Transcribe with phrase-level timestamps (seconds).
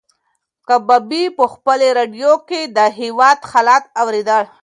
[0.67, 4.43] کبابي په خپلې راډیو کې د هېواد حالات اورېدل.